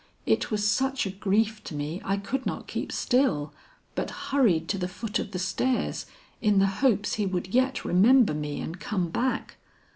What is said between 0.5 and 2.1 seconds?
such a grief to me